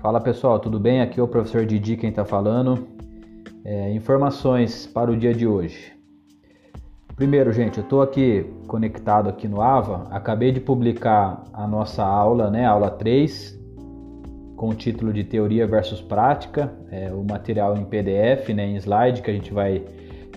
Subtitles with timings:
[0.00, 1.00] Fala pessoal, tudo bem?
[1.00, 2.86] Aqui é o professor Didi quem está falando.
[3.64, 5.92] É, informações para o dia de hoje.
[7.16, 10.06] Primeiro, gente, eu estou aqui conectado aqui no AVA.
[10.10, 13.58] Acabei de publicar a nossa aula, né, aula 3,
[14.54, 16.72] com o título de Teoria versus Prática.
[16.90, 19.82] É, o material em PDF, né, em slide, que a gente vai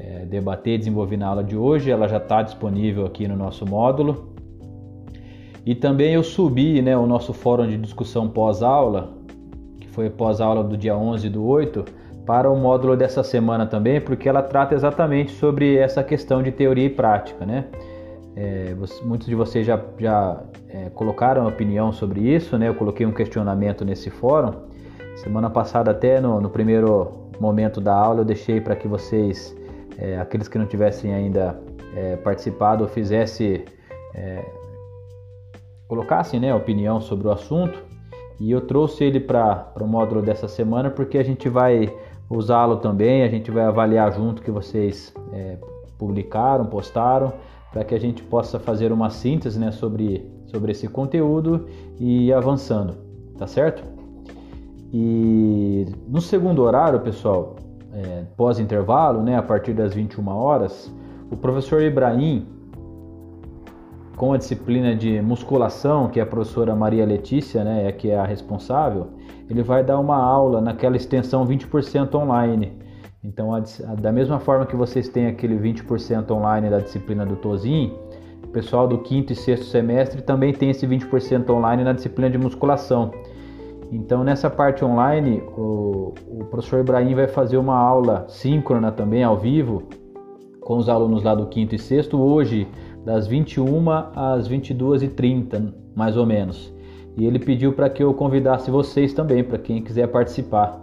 [0.00, 1.92] é, debater e desenvolver na aula de hoje.
[1.92, 4.34] Ela já está disponível aqui no nosso módulo.
[5.64, 9.23] E também eu subi né, o nosso fórum de discussão pós-aula,
[9.94, 11.84] foi pós-aula do dia 11 do 8,
[12.26, 16.86] para o módulo dessa semana também, porque ela trata exatamente sobre essa questão de teoria
[16.86, 17.46] e prática.
[17.46, 17.66] Né?
[18.34, 22.68] É, muitos de vocês já, já é, colocaram opinião sobre isso, né?
[22.68, 24.52] eu coloquei um questionamento nesse fórum.
[25.16, 29.54] Semana passada, até no, no primeiro momento da aula, eu deixei para que vocês,
[29.98, 31.56] é, aqueles que não tivessem ainda
[31.94, 33.64] é, participado, fizesse
[34.14, 34.44] é,
[35.86, 37.93] colocassem né, opinião sobre o assunto
[38.40, 41.94] e eu trouxe ele para o módulo dessa semana porque a gente vai
[42.28, 45.58] usá-lo também, a gente vai avaliar junto que vocês é,
[45.98, 47.32] publicaram, postaram,
[47.72, 51.66] para que a gente possa fazer uma síntese né, sobre, sobre esse conteúdo
[51.98, 52.94] e ir avançando,
[53.36, 53.82] tá certo?
[54.92, 57.56] E no segundo horário, pessoal,
[57.92, 60.92] é, pós-intervalo, né, a partir das 21 horas,
[61.30, 62.46] o professor Ibrahim
[64.16, 68.24] com a disciplina de musculação, que a professora Maria Letícia, né, é que é a
[68.24, 69.08] responsável,
[69.50, 72.72] ele vai dar uma aula naquela extensão 20% online.
[73.22, 77.36] Então, a, a, da mesma forma que vocês têm aquele 20% online da disciplina do
[77.36, 77.92] Tozin,
[78.42, 82.38] o pessoal do quinto e sexto semestre também tem esse 20% online na disciplina de
[82.38, 83.10] musculação.
[83.90, 89.36] Então, nessa parte online, o, o professor Ibrahim vai fazer uma aula síncrona também, ao
[89.36, 89.82] vivo,
[90.60, 92.20] com os alunos lá do quinto e sexto.
[92.20, 92.66] Hoje,
[93.04, 96.72] das 21 às 22h30, mais ou menos.
[97.16, 100.80] E ele pediu para que eu convidasse vocês também, para quem quiser participar.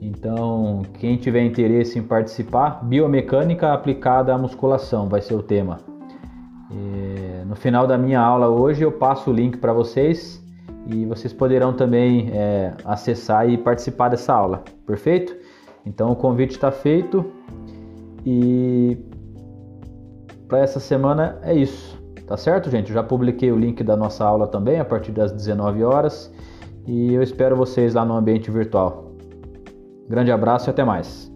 [0.00, 5.80] Então, quem tiver interesse em participar, biomecânica aplicada à musculação vai ser o tema.
[6.70, 10.42] E no final da minha aula hoje eu passo o link para vocês
[10.86, 15.34] e vocês poderão também é, acessar e participar dessa aula, perfeito?
[15.86, 17.24] Então o convite está feito
[18.26, 18.98] e
[20.48, 22.02] para essa semana é isso.
[22.26, 22.88] Tá certo, gente?
[22.88, 26.32] Eu já publiquei o link da nossa aula também a partir das 19 horas
[26.86, 29.12] e eu espero vocês lá no ambiente virtual.
[30.08, 31.33] Grande abraço e até mais.